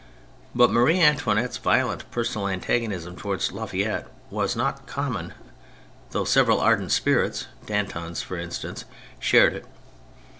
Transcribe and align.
But 0.55 0.71
Marie 0.71 0.99
Antoinette's 0.99 1.57
vio 1.57 1.89
lent 1.89 2.09
personal 2.09 2.47
antagonism 2.47 3.15
towards 3.15 3.51
La 3.51 3.67
Fayette 3.67 4.07
was 4.31 4.55
not 4.55 4.87
common, 4.87 5.31
though 6.09 6.25
several 6.25 6.59
ardent 6.59 6.91
spirits 6.91 7.45
(Danton's, 7.67 8.19
for 8.19 8.35
instance) 8.39 8.85
shared 9.19 9.53
it. 9.53 9.65